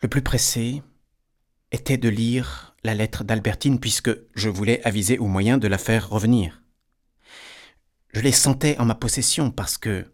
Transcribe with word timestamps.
Le 0.00 0.08
plus 0.08 0.22
pressé 0.22 0.82
était 1.72 1.96
de 1.96 2.08
lire 2.08 2.76
la 2.84 2.94
lettre 2.94 3.24
d'Albertine 3.24 3.80
puisque 3.80 4.16
je 4.34 4.48
voulais 4.48 4.80
aviser 4.84 5.18
au 5.18 5.26
moyen 5.26 5.58
de 5.58 5.66
la 5.66 5.78
faire 5.78 6.08
revenir. 6.08 6.62
Je 8.12 8.20
les 8.20 8.32
sentais 8.32 8.78
en 8.78 8.84
ma 8.84 8.94
possession 8.94 9.50
parce 9.50 9.76
que, 9.76 10.06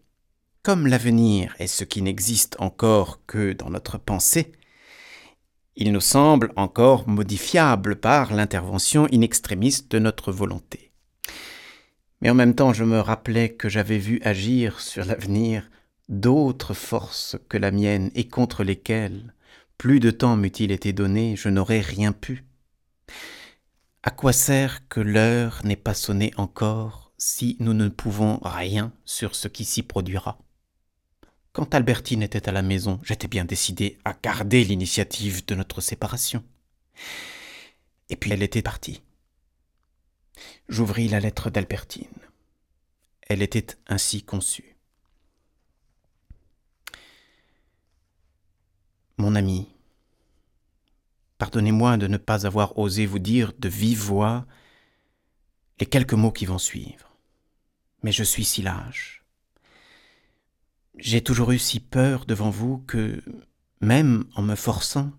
comme 0.63 0.87
l'avenir 0.87 1.55
est 1.59 1.67
ce 1.67 1.83
qui 1.83 2.01
n'existe 2.01 2.55
encore 2.59 3.23
que 3.27 3.53
dans 3.53 3.69
notre 3.69 3.99
pensée, 3.99 4.53
il 5.75 5.91
nous 5.91 6.01
semble 6.01 6.51
encore 6.55 7.07
modifiable 7.07 7.97
par 7.97 8.33
l'intervention 8.33 9.07
inextrémiste 9.09 9.91
de 9.91 9.99
notre 9.99 10.31
volonté. 10.31 10.91
Mais 12.21 12.31
en 12.31 12.33
même 12.33 12.55
temps, 12.55 12.73
je 12.73 12.83
me 12.83 12.99
rappelais 12.99 13.53
que 13.53 13.69
j'avais 13.69 13.99
vu 13.99 14.19
agir 14.23 14.79
sur 14.79 15.05
l'avenir 15.05 15.69
d'autres 16.09 16.73
forces 16.73 17.37
que 17.49 17.57
la 17.57 17.69
mienne 17.69 18.09
et 18.15 18.27
contre 18.27 18.63
lesquelles, 18.63 19.34
plus 19.77 19.99
de 19.99 20.11
temps 20.11 20.35
m'eût-il 20.35 20.71
été 20.71 20.93
donné, 20.93 21.35
je 21.35 21.49
n'aurais 21.49 21.81
rien 21.81 22.11
pu. 22.11 22.45
À 24.03 24.11
quoi 24.11 24.33
sert 24.33 24.87
que 24.87 24.99
l'heure 24.99 25.61
n'ait 25.63 25.75
pas 25.75 25.93
sonné 25.93 26.31
encore 26.37 27.11
si 27.17 27.57
nous 27.59 27.73
ne 27.73 27.89
pouvons 27.89 28.39
rien 28.43 28.93
sur 29.03 29.35
ce 29.35 29.47
qui 29.47 29.65
s'y 29.65 29.83
produira? 29.83 30.37
Quand 31.53 31.73
Albertine 31.73 32.21
était 32.21 32.49
à 32.49 32.51
la 32.51 32.61
maison, 32.61 32.99
j'étais 33.03 33.27
bien 33.27 33.45
décidé 33.45 33.97
à 34.05 34.13
garder 34.13 34.63
l'initiative 34.63 35.45
de 35.45 35.55
notre 35.55 35.81
séparation. 35.81 36.43
Et 38.09 38.15
puis 38.15 38.31
elle 38.31 38.43
était 38.43 38.61
partie. 38.61 39.01
J'ouvris 40.67 41.07
la 41.07 41.19
lettre 41.19 41.49
d'Albertine. 41.49 42.07
Elle 43.21 43.41
était 43.41 43.67
ainsi 43.87 44.21
conçue. 44.21 44.74
Mon 49.25 49.33
ami, 49.33 49.67
pardonnez-moi 51.39 51.97
de 51.97 52.05
ne 52.05 52.17
pas 52.17 52.45
avoir 52.45 52.77
osé 52.77 53.07
vous 53.07 53.17
dire 53.17 53.53
de 53.57 53.67
vive 53.67 53.97
voix 53.97 54.45
les 55.79 55.87
quelques 55.87 56.13
mots 56.13 56.31
qui 56.31 56.45
vont 56.45 56.59
suivre. 56.59 57.17
Mais 58.03 58.11
je 58.11 58.23
suis 58.23 58.45
si 58.45 58.61
lâche. 58.61 59.23
J'ai 60.99 61.23
toujours 61.23 61.51
eu 61.53 61.57
si 61.57 61.79
peur 61.79 62.27
devant 62.27 62.51
vous 62.51 62.77
que, 62.85 63.19
même 63.81 64.25
en 64.35 64.43
me 64.43 64.53
forçant, 64.53 65.11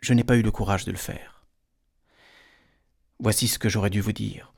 je 0.00 0.12
n'ai 0.12 0.24
pas 0.24 0.36
eu 0.36 0.42
le 0.42 0.50
courage 0.50 0.84
de 0.84 0.90
le 0.90 0.98
faire. 0.98 1.46
Voici 3.20 3.46
ce 3.46 3.60
que 3.60 3.68
j'aurais 3.68 3.90
dû 3.90 4.00
vous 4.00 4.12
dire. 4.12 4.52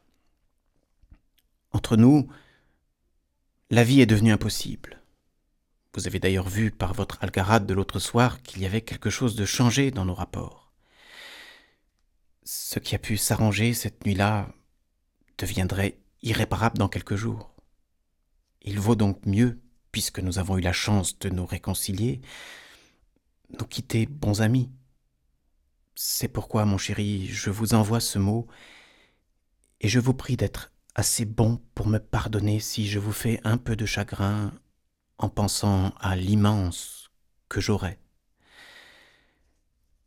Entre 1.73 1.98
nous, 1.98 2.27
la 3.69 3.84
vie 3.84 4.00
est 4.00 4.06
devenue 4.06 4.33
impossible. 4.33 5.02
Vous 5.95 6.07
avez 6.07 6.19
d'ailleurs 6.19 6.48
vu 6.48 6.71
par 6.71 6.95
votre 6.95 7.23
algarade 7.23 7.67
de 7.67 7.75
l'autre 7.75 7.98
soir 7.98 8.41
qu'il 8.43 8.62
y 8.62 8.67
avait 8.67 8.81
quelque 8.81 9.11
chose 9.11 9.37
de 9.37 9.45
changé 9.45 9.91
dans 9.91 10.07
nos 10.07 10.15
rapports. 10.15 10.73
Ce 12.45 12.79
qui 12.79 12.95
a 12.95 12.99
pu 12.99 13.19
s'arranger 13.19 13.75
cette 13.75 14.07
nuit-là 14.07 14.49
deviendrait 15.37 15.99
irréparable 16.23 16.79
dans 16.79 16.89
quelques 16.89 17.17
jours. 17.17 17.55
Il 18.62 18.81
vaut 18.81 18.95
donc 18.95 19.27
mieux, 19.27 19.61
puisque 19.91 20.21
nous 20.21 20.39
avons 20.39 20.57
eu 20.57 20.62
la 20.62 20.73
chance 20.73 21.19
de 21.19 21.29
nous 21.29 21.45
réconcilier, 21.45 22.23
nous 23.61 23.67
quitter 23.67 24.06
bons 24.06 24.41
amis. 24.41 24.71
C'est 25.95 26.29
pourquoi, 26.29 26.65
mon 26.65 26.79
chéri, 26.79 27.27
je 27.27 27.51
vous 27.51 27.75
envoie 27.75 28.01
ce 28.01 28.19
mot, 28.19 28.47
et 29.81 29.89
je 29.89 30.01
vous 30.01 30.15
prie 30.15 30.39
d'être 30.39 30.73
assez 30.95 31.27
bon 31.27 31.61
pour 31.75 31.87
me 31.87 31.99
pardonner 31.99 32.61
si 32.61 32.89
je 32.89 32.99
vous 32.99 33.12
fais 33.12 33.41
un 33.45 33.59
peu 33.59 33.77
de 33.77 33.84
chagrin 33.84 34.53
en 35.23 35.28
pensant 35.28 35.95
à 36.01 36.17
l'immense 36.17 37.11
que 37.48 37.61
j'aurai. 37.61 37.98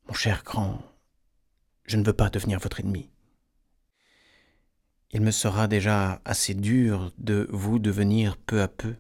Mon 0.08 0.14
cher 0.14 0.44
grand, 0.44 0.82
je 1.86 1.98
ne 1.98 2.04
veux 2.04 2.14
pas 2.14 2.30
devenir 2.30 2.60
votre 2.60 2.82
ennemi. 2.82 3.10
Il 5.12 5.22
me 5.22 5.32
sera 5.32 5.68
déjà 5.68 6.22
assez 6.26 6.54
dur 6.54 7.14
de 7.18 7.48
vous 7.50 7.80
devenir 7.80 8.38
peu 8.38 8.62
à 8.62 8.68
peu, 8.68 8.96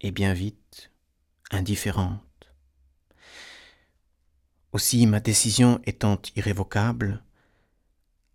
et 0.00 0.10
bien 0.10 0.34
vite, 0.34 0.92
indifférente. 1.50 2.22
Aussi 4.72 5.06
ma 5.06 5.20
décision 5.20 5.80
étant 5.84 6.20
irrévocable, 6.36 7.24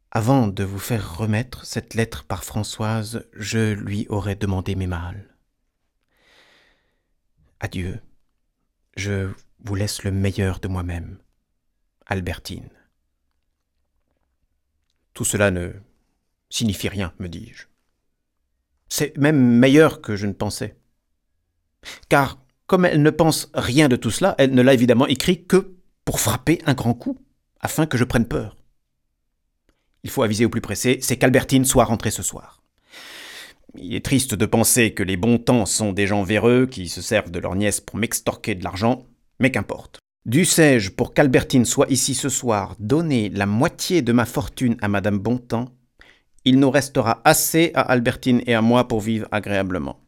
avant 0.10 0.48
de 0.48 0.64
vous 0.64 0.80
faire 0.80 1.18
remettre 1.18 1.66
cette 1.66 1.94
lettre 1.94 2.24
par 2.24 2.44
Françoise, 2.44 3.28
je 3.34 3.74
lui 3.74 4.08
aurais 4.10 4.36
demandé 4.36 4.76
mes 4.76 4.88
mâles. 4.88 5.33
Adieu. 7.64 8.02
Je 8.98 9.30
vous 9.64 9.76
laisse 9.76 10.04
le 10.04 10.12
meilleur 10.12 10.60
de 10.60 10.68
moi-même. 10.68 11.18
Albertine. 12.06 12.70
Tout 15.14 15.24
cela 15.24 15.50
ne 15.50 15.72
signifie 16.50 16.90
rien, 16.90 17.14
me 17.20 17.30
dis-je. 17.30 17.68
C'est 18.90 19.18
même 19.18 19.40
meilleur 19.40 20.02
que 20.02 20.18
je 20.18 20.28
ne 20.28 20.34
pensais. 20.34 20.76
Car, 22.10 22.38
comme 22.68 22.84
elle 22.84 23.02
ne 23.02 23.10
pense 23.10 23.50
rien 23.54 23.88
de 23.88 23.96
tout 23.96 24.12
cela, 24.12 24.36
elle 24.40 24.54
ne 24.54 24.62
l'a 24.62 24.74
évidemment 24.74 25.08
écrit 25.08 25.46
que 25.46 25.74
pour 26.04 26.20
frapper 26.20 26.62
un 26.66 26.74
grand 26.74 26.94
coup, 26.94 27.18
afin 27.62 27.86
que 27.86 27.98
je 27.98 28.04
prenne 28.04 28.28
peur. 28.28 28.58
Il 30.04 30.10
faut 30.10 30.24
aviser 30.24 30.44
au 30.44 30.50
plus 30.50 30.60
pressé, 30.60 31.00
c'est 31.02 31.18
qu'Albertine 31.18 31.64
soit 31.64 31.86
rentrée 31.86 32.12
ce 32.12 32.24
soir. 32.24 32.63
Il 33.76 33.96
est 33.96 34.06
triste 34.06 34.36
de 34.36 34.46
penser 34.46 34.94
que 34.94 35.04
les 35.04 35.18
bons 35.18 35.40
temps 35.40 35.66
sont 35.66 35.94
des 35.94 36.06
gens 36.06 36.24
véreux 36.24 36.68
qui 36.68 36.90
se 36.90 37.02
servent 37.02 37.32
de 37.32 37.40
leur 37.40 37.56
nièce 37.56 37.82
pour 37.82 37.98
m'extorquer 37.98 38.54
de 38.56 38.64
l'argent, 38.64 39.08
mais 39.40 39.52
qu'importe. 39.52 40.00
Dussé-je, 40.26 40.92
pour 40.92 41.14
qu'Albertine 41.14 41.66
soit 41.66 41.90
ici 41.90 42.14
ce 42.14 42.30
soir, 42.30 42.76
donner 42.80 43.30
la 43.30 43.46
moitié 43.46 44.02
de 44.02 44.14
ma 44.14 44.26
fortune 44.26 44.78
à 44.82 44.88
Madame 44.88 45.20
Bontemps, 45.20 45.70
il 46.46 46.60
nous 46.60 46.70
restera 46.72 47.22
assez 47.26 47.72
à 47.74 47.82
Albertine 47.82 48.42
et 48.46 48.54
à 48.54 48.62
moi 48.62 48.88
pour 48.88 49.02
vivre 49.02 49.28
agréablement. 49.32 50.00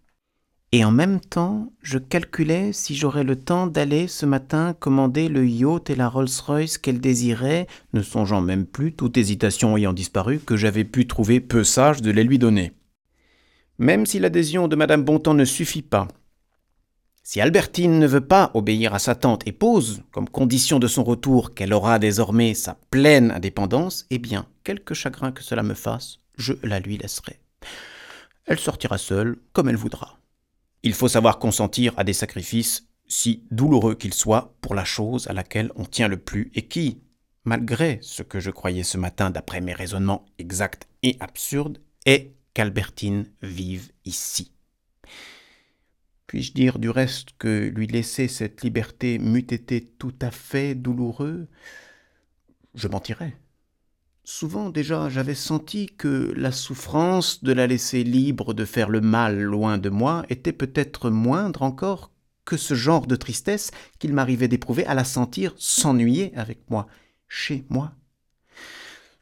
Et 0.72 0.84
en 0.84 0.92
même 0.92 1.22
temps, 1.22 1.72
je 1.82 1.98
calculais 1.98 2.72
si 2.74 2.96
j'aurais 2.96 3.24
le 3.24 3.38
temps 3.38 3.68
d'aller 3.68 4.08
ce 4.08 4.26
matin 4.26 4.74
commander 4.78 5.30
le 5.30 5.48
yacht 5.48 5.90
et 5.90 5.96
la 5.96 6.10
Rolls-Royce 6.10 6.78
qu'elle 6.78 7.00
désirait, 7.00 7.68
ne 7.94 8.02
songeant 8.02 8.42
même 8.42 8.66
plus, 8.66 8.94
toute 8.94 9.18
hésitation 9.18 9.78
ayant 9.78 9.94
disparu, 9.94 10.40
que 10.40 10.58
j'avais 10.58 10.84
pu 10.84 11.08
trouver 11.08 11.40
peu 11.40 11.64
sage 11.64 12.02
de 12.02 12.12
les 12.12 12.24
lui 12.24 12.40
donner. 12.40 12.74
Même 13.78 14.06
si 14.06 14.20
l'adhésion 14.20 14.68
de 14.68 14.76
Madame 14.76 15.04
Bontemps 15.04 15.34
ne 15.34 15.46
suffit 15.46 15.82
pas, 15.82 16.08
si 17.24 17.42
Albertine 17.42 18.00
ne 18.00 18.08
veut 18.08 18.26
pas 18.26 18.52
obéir 18.54 18.94
à 18.94 19.00
sa 19.00 19.16
tante 19.16 19.48
et 19.48 19.52
pose 19.52 20.04
comme 20.12 20.30
condition 20.30 20.78
de 20.78 20.88
son 20.88 21.04
retour 21.04 21.56
qu'elle 21.56 21.74
aura 21.74 21.98
désormais 21.98 22.54
sa 22.54 22.78
pleine 22.92 23.32
indépendance, 23.32 24.06
eh 24.12 24.20
bien, 24.20 24.46
quelque 24.64 24.94
chagrin 24.94 25.32
que 25.32 25.44
cela 25.44 25.64
me 25.64 25.74
fasse, 25.74 26.20
je 26.38 26.54
la 26.64 26.80
lui 26.80 26.98
laisserai. 26.98 27.40
Elle 28.46 28.60
sortira 28.60 29.00
seule, 29.00 29.38
comme 29.54 29.70
elle 29.70 29.76
voudra. 29.76 30.20
Il 30.84 30.94
faut 30.94 31.08
savoir 31.08 31.40
consentir 31.40 31.94
à 31.98 32.04
des 32.04 32.14
sacrifices, 32.14 32.88
si 33.08 33.44
douloureux 33.50 33.96
qu'ils 33.96 34.14
soient, 34.14 34.54
pour 34.62 34.76
la 34.76 34.86
chose 34.86 35.28
à 35.28 35.34
laquelle 35.34 35.72
on 35.76 35.86
tient 35.86 36.08
le 36.08 36.18
plus 36.18 36.52
et 36.54 36.68
qui, 36.68 37.02
malgré 37.44 37.98
ce 38.04 38.22
que 38.22 38.40
je 38.40 38.52
croyais 38.52 38.84
ce 38.84 39.00
matin 39.00 39.32
d'après 39.32 39.62
mes 39.62 39.74
raisonnements 39.74 40.26
exacts 40.38 40.88
et 41.02 41.18
absurdes, 41.20 41.80
est 42.06 42.36
qu'Albertine 42.56 43.28
vive 43.44 43.92
ici. 44.06 44.52
Puis-je 46.26 46.54
dire 46.54 46.80
du 46.80 46.90
reste 46.90 47.30
que 47.38 47.72
lui 47.76 47.86
laisser 47.86 48.28
cette 48.28 48.64
liberté 48.64 49.20
m'eût 49.20 49.40
été 49.40 49.86
tout 49.86 50.16
à 50.22 50.32
fait 50.32 50.74
douloureux? 50.74 51.48
Je 52.74 52.88
mentirais. 52.88 53.38
Souvent 54.24 54.72
déjà 54.72 55.08
j'avais 55.10 55.36
senti 55.36 55.86
que 55.86 56.34
la 56.36 56.52
souffrance 56.52 57.44
de 57.44 57.54
la 57.54 57.68
laisser 57.68 58.04
libre 58.04 58.56
de 58.56 58.66
faire 58.66 58.90
le 58.90 59.02
mal 59.02 59.40
loin 59.40 59.78
de 59.78 59.90
moi 59.90 60.26
était 60.30 60.52
peut-être 60.52 61.12
moindre 61.12 61.62
encore 61.62 62.10
que 62.44 62.58
ce 62.58 62.74
genre 62.74 63.06
de 63.06 63.16
tristesse 63.16 63.72
qu'il 64.00 64.14
m'arrivait 64.14 64.48
d'éprouver 64.48 64.86
à 64.88 64.96
la 64.96 65.04
sentir 65.04 65.54
s'ennuyer 65.58 66.36
avec 66.36 66.70
moi, 66.70 66.88
chez 67.28 67.66
moi. 67.70 67.94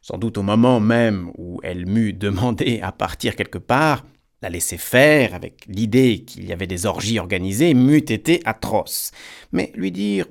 Sans 0.04 0.18
doute 0.18 0.38
au 0.38 0.44
moment 0.44 0.82
même 0.82 1.32
où 1.38 1.62
elle 1.64 1.86
m'eut 1.86 2.12
demandé 2.28 2.82
à 2.82 2.92
partir 2.92 3.38
quelque 3.38 3.58
part, 3.58 4.06
la 4.42 4.50
laisser 4.50 4.78
faire 4.78 5.34
avec 5.34 5.66
l'idée 5.68 6.26
qu'il 6.26 6.46
y 6.46 6.52
avait 6.52 6.68
des 6.68 6.86
orgies 6.86 7.20
organisées 7.20 7.74
m'eût 7.74 7.98
été 8.00 8.42
atroce. 8.44 9.12
Mais 9.54 9.72
lui 9.76 9.92
dire 9.92 10.28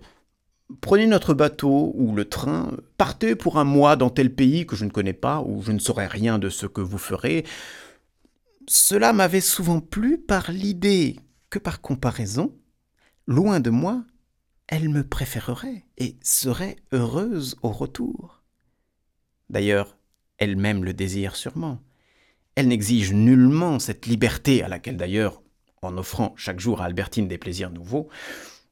Prenez 0.82 1.06
notre 1.06 1.32
bateau 1.32 1.92
ou 1.96 2.14
le 2.14 2.26
train, 2.26 2.76
partez 2.98 3.34
pour 3.34 3.58
un 3.58 3.64
mois 3.64 3.96
dans 3.96 4.10
tel 4.10 4.34
pays 4.34 4.66
que 4.66 4.76
je 4.76 4.84
ne 4.84 4.90
connais 4.90 5.14
pas, 5.14 5.40
où 5.40 5.62
je 5.62 5.72
ne 5.72 5.78
saurais 5.78 6.06
rien 6.06 6.38
de 6.38 6.50
ce 6.50 6.66
que 6.66 6.80
vous 6.82 6.98
ferez, 6.98 7.44
cela 8.66 9.12
m'avait 9.12 9.42
souvent 9.42 9.80
plu 9.80 10.18
par 10.18 10.50
l'idée 10.50 11.16
que 11.50 11.58
par 11.58 11.80
comparaison, 11.80 12.54
loin 13.26 13.60
de 13.60 13.70
moi, 13.70 14.04
elle 14.66 14.88
me 14.88 15.04
préférerait 15.04 15.84
et 15.98 16.16
serait 16.22 16.76
heureuse 16.92 17.56
au 17.62 17.70
retour. 17.70 18.41
D'ailleurs, 19.52 19.96
elle-même 20.38 20.82
le 20.82 20.94
désire 20.94 21.36
sûrement. 21.36 21.78
Elle 22.54 22.68
n'exige 22.68 23.12
nullement 23.12 23.78
cette 23.78 24.06
liberté 24.06 24.62
à 24.62 24.68
laquelle 24.68 24.96
d'ailleurs, 24.96 25.42
en 25.82 25.96
offrant 25.98 26.34
chaque 26.36 26.58
jour 26.58 26.80
à 26.80 26.86
Albertine 26.86 27.28
des 27.28 27.38
plaisirs 27.38 27.70
nouveaux, 27.70 28.08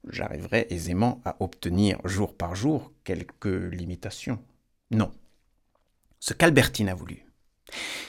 j'arriverais 0.09 0.67
aisément 0.71 1.21
à 1.25 1.37
obtenir 1.41 1.99
jour 2.05 2.35
par 2.35 2.55
jour 2.55 2.93
quelques 3.05 3.45
limitations. 3.45 4.43
Non. 4.91 5.13
Ce 6.19 6.35
qu'Albertine 6.35 6.89
a 6.89 6.95
voulu, 6.95 7.27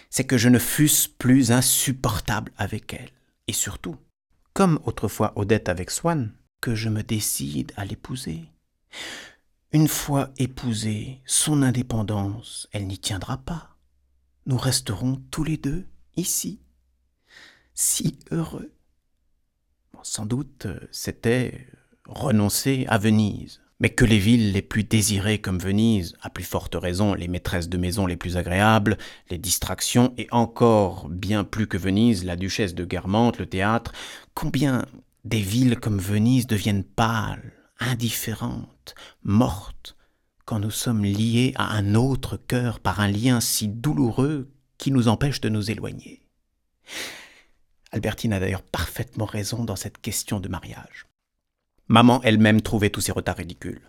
c'est 0.09 0.25
que 0.25 0.37
je 0.37 0.49
ne 0.49 0.59
fusse 0.59 1.07
plus 1.07 1.51
insupportable 1.51 2.51
avec 2.57 2.93
elle, 2.93 3.11
et 3.47 3.53
surtout, 3.53 3.97
comme 4.53 4.79
autrefois 4.85 5.33
Odette 5.35 5.69
avec 5.69 5.91
Swann, 5.91 6.33
que 6.61 6.75
je 6.75 6.89
me 6.89 7.03
décide 7.03 7.71
à 7.75 7.85
l'épouser. 7.85 8.43
Une 9.73 9.87
fois 9.87 10.31
épousée, 10.37 11.21
son 11.25 11.61
indépendance, 11.61 12.67
elle 12.73 12.87
n'y 12.87 12.97
tiendra 12.97 13.37
pas. 13.37 13.77
Nous 14.45 14.57
resterons 14.57 15.21
tous 15.31 15.45
les 15.45 15.55
deux 15.55 15.85
ici, 16.17 16.59
si 17.73 18.19
heureux. 18.31 18.73
sans 20.03 20.25
doute, 20.25 20.67
c'était 20.91 21.67
renoncer 22.05 22.85
à 22.89 22.97
Venise, 22.97 23.61
mais 23.79 23.91
que 23.91 24.03
les 24.03 24.19
villes 24.19 24.51
les 24.51 24.61
plus 24.61 24.83
désirées 24.83 25.39
comme 25.39 25.59
Venise, 25.59 26.17
à 26.21 26.29
plus 26.29 26.43
forte 26.43 26.75
raison 26.75 27.13
les 27.13 27.29
maîtresses 27.29 27.69
de 27.69 27.77
maison 27.77 28.05
les 28.05 28.17
plus 28.17 28.35
agréables, 28.35 28.97
les 29.29 29.37
distractions, 29.37 30.13
et 30.17 30.27
encore 30.31 31.07
bien 31.07 31.45
plus 31.45 31.67
que 31.67 31.77
Venise, 31.77 32.25
la 32.25 32.35
duchesse 32.35 32.75
de 32.75 32.83
Guermantes, 32.83 33.39
le 33.39 33.45
théâtre, 33.45 33.93
combien 34.33 34.85
des 35.23 35.39
villes 35.39 35.79
comme 35.79 35.99
Venise 35.99 36.45
deviennent 36.45 36.83
pâles, 36.83 37.53
indifférentes, 37.81 38.95
mortes, 39.23 39.97
quand 40.45 40.59
nous 40.59 40.71
sommes 40.71 41.03
liés 41.03 41.53
à 41.55 41.75
un 41.75 41.95
autre 41.95 42.37
cœur 42.37 42.79
par 42.79 42.99
un 42.99 43.07
lien 43.07 43.41
si 43.41 43.67
douloureux 43.67 44.49
qui 44.77 44.91
nous 44.91 45.07
empêche 45.07 45.41
de 45.41 45.49
nous 45.49 45.69
éloigner. 45.69 46.21
Albertine 47.91 48.33
a 48.33 48.39
d'ailleurs 48.39 48.63
parfaitement 48.63 49.25
raison 49.25 49.63
dans 49.65 49.75
cette 49.75 49.99
question 49.99 50.39
de 50.39 50.47
mariage. 50.47 51.07
Maman 51.87 52.21
elle-même 52.23 52.61
trouvait 52.61 52.89
tous 52.89 53.01
ces 53.01 53.11
retards 53.11 53.37
ridicules. 53.37 53.81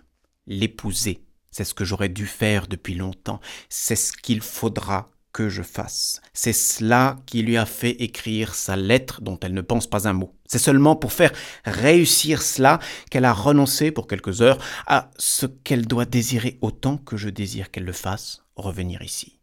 L'épouser, 0.47 1.25
c'est 1.50 1.65
ce 1.65 1.75
que 1.75 1.85
j'aurais 1.85 2.09
dû 2.09 2.27
faire 2.27 2.67
depuis 2.67 2.94
longtemps, 2.94 3.41
c'est 3.69 3.97
ce 3.97 4.12
qu'il 4.12 4.41
faudra 4.41 5.11
que 5.32 5.49
je 5.49 5.62
fasse. 5.62 6.20
C'est 6.32 6.52
cela 6.52 7.17
qui 7.26 7.43
lui 7.43 7.56
a 7.56 7.67
fait 7.67 8.02
écrire 8.02 8.55
sa 8.55 8.76
lettre 8.76 9.23
dont 9.23 9.38
elle 9.40 9.55
ne 9.55 9.61
pense 9.61 9.87
pas 9.87 10.08
un 10.08 10.12
mot. 10.12 10.34
C'est 10.46 10.58
seulement 10.58 10.96
pour 10.96 11.12
faire 11.12 11.32
réussir 11.64 12.43
cela 12.43 12.79
qu'elle 13.11 13.25
a 13.25 13.32
renoncé 13.32 13.90
pour 13.90 14.06
quelques 14.06 14.43
heures 14.43 14.58
à 14.87 15.11
ce 15.17 15.46
qu'elle 15.46 15.87
doit 15.87 16.05
désirer 16.05 16.58
autant 16.61 16.99
que 16.99 17.17
je 17.17 17.31
désire 17.31 17.70
qu'elle 17.70 17.84
le 17.84 17.93
fasse, 17.93 18.44
revenir 18.56 19.02
ici. 19.02 19.38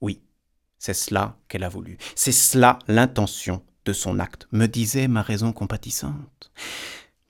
Oui, 0.00 0.22
c'est 0.78 0.94
cela 0.94 1.36
qu'elle 1.48 1.64
a 1.64 1.68
voulu. 1.68 1.98
C'est 2.14 2.32
cela 2.32 2.78
l'intention 2.88 3.62
de 3.84 3.92
son 3.92 4.18
acte, 4.18 4.48
me 4.52 4.66
disait 4.66 5.08
ma 5.08 5.22
raison 5.22 5.52
compatissante. 5.52 6.50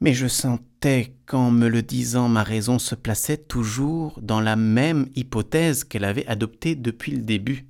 Mais 0.00 0.12
je 0.12 0.26
sentais 0.26 1.16
qu'en 1.26 1.50
me 1.50 1.68
le 1.68 1.82
disant 1.82 2.28
ma 2.28 2.42
raison 2.42 2.78
se 2.78 2.94
plaçait 2.94 3.38
toujours 3.38 4.20
dans 4.20 4.40
la 4.40 4.54
même 4.54 5.08
hypothèse 5.14 5.84
qu'elle 5.84 6.04
avait 6.04 6.26
adoptée 6.26 6.74
depuis 6.74 7.12
le 7.12 7.22
début. 7.22 7.66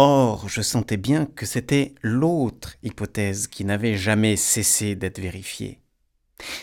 Or, 0.00 0.48
je 0.48 0.62
sentais 0.62 0.96
bien 0.96 1.26
que 1.26 1.44
c'était 1.44 1.92
l'autre 2.02 2.76
hypothèse 2.84 3.48
qui 3.48 3.64
n'avait 3.64 3.96
jamais 3.96 4.36
cessé 4.36 4.94
d'être 4.94 5.18
vérifiée. 5.18 5.80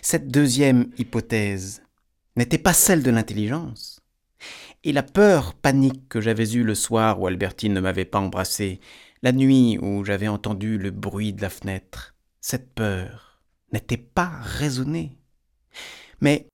Cette 0.02 0.30
deuxième 0.30 0.90
hypothèse 0.98 1.84
n'était 2.38 2.58
pas 2.58 2.72
celle 2.72 3.04
de 3.04 3.12
l'intelligence. 3.12 4.00
Et 4.86 4.94
la 4.94 5.04
peur 5.04 5.54
panique 5.54 6.08
que 6.08 6.22
j'avais 6.22 6.50
eue 6.54 6.64
le 6.64 6.76
soir 6.76 7.20
où 7.20 7.28
Albertine 7.28 7.74
ne 7.74 7.82
m'avait 7.82 8.06
pas 8.06 8.20
embrassé, 8.20 8.80
la 9.22 9.34
nuit 9.34 9.78
où 9.82 10.06
j'avais 10.06 10.30
entendu 10.30 10.78
le 10.78 10.92
bruit 10.92 11.34
de 11.34 11.42
la 11.42 11.50
fenêtre, 11.50 12.16
cette 12.40 12.74
peur, 12.74 13.42
n'était 13.74 13.98
pas 13.98 14.32
raisonné. 14.44 15.18
Mais, 16.22 16.48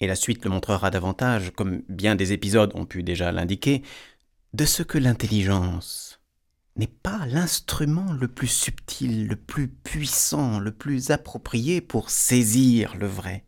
et 0.00 0.06
la 0.06 0.14
suite 0.14 0.44
le 0.44 0.50
montrera 0.50 0.90
davantage, 0.90 1.52
comme 1.52 1.80
bien 1.88 2.16
des 2.16 2.34
épisodes 2.34 2.72
ont 2.74 2.84
pu 2.84 3.02
déjà 3.02 3.32
l'indiquer, 3.32 3.80
de 4.52 4.66
ce 4.66 4.82
que 4.82 4.98
l'intelligence 4.98 6.17
n'est 6.78 6.86
pas 6.86 7.26
l'instrument 7.26 8.12
le 8.12 8.28
plus 8.28 8.46
subtil, 8.46 9.26
le 9.26 9.36
plus 9.36 9.68
puissant, 9.68 10.60
le 10.60 10.72
plus 10.72 11.10
approprié 11.10 11.80
pour 11.80 12.10
saisir 12.10 12.94
le 12.96 13.06
vrai. 13.06 13.44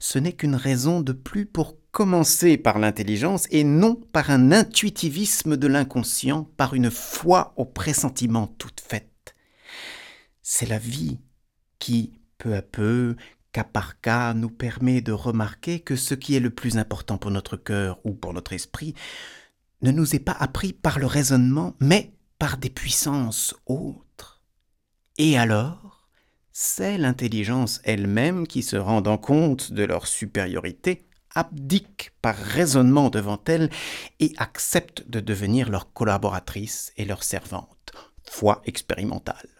Ce 0.00 0.18
n'est 0.18 0.32
qu'une 0.32 0.56
raison 0.56 1.00
de 1.00 1.12
plus 1.12 1.46
pour 1.46 1.76
commencer 1.90 2.58
par 2.58 2.78
l'intelligence 2.78 3.46
et 3.50 3.64
non 3.64 3.94
par 3.94 4.30
un 4.30 4.52
intuitivisme 4.52 5.56
de 5.56 5.66
l'inconscient, 5.66 6.44
par 6.56 6.74
une 6.74 6.90
foi 6.90 7.54
au 7.56 7.64
pressentiment 7.64 8.46
toute 8.46 8.80
faite. 8.80 9.34
C'est 10.42 10.68
la 10.68 10.78
vie 10.78 11.18
qui, 11.78 12.20
peu 12.38 12.54
à 12.54 12.62
peu, 12.62 13.16
cas 13.52 13.64
par 13.64 14.00
cas, 14.00 14.34
nous 14.34 14.50
permet 14.50 15.00
de 15.00 15.12
remarquer 15.12 15.80
que 15.80 15.96
ce 15.96 16.14
qui 16.14 16.34
est 16.34 16.40
le 16.40 16.50
plus 16.50 16.76
important 16.78 17.18
pour 17.18 17.30
notre 17.30 17.56
cœur 17.56 17.98
ou 18.04 18.14
pour 18.14 18.32
notre 18.32 18.52
esprit 18.52 18.94
ne 19.82 19.90
nous 19.90 20.14
est 20.14 20.20
pas 20.20 20.36
appris 20.38 20.72
par 20.72 20.98
le 20.98 21.06
raisonnement, 21.06 21.76
mais 21.80 22.12
par 22.38 22.56
des 22.56 22.70
puissances 22.70 23.54
autres. 23.66 24.42
Et 25.18 25.38
alors, 25.38 26.08
c'est 26.52 26.98
l'intelligence 26.98 27.80
elle-même 27.84 28.46
qui, 28.46 28.62
se 28.62 28.76
rendant 28.76 29.18
compte 29.18 29.72
de 29.72 29.84
leur 29.84 30.06
supériorité, 30.06 31.08
abdique 31.34 32.12
par 32.22 32.36
raisonnement 32.36 33.10
devant 33.10 33.40
elle 33.46 33.70
et 34.20 34.32
accepte 34.38 35.08
de 35.08 35.20
devenir 35.20 35.70
leur 35.70 35.92
collaboratrice 35.92 36.92
et 36.96 37.04
leur 37.04 37.22
servante. 37.22 37.92
Foi 38.24 38.62
expérimentale. 38.64 39.57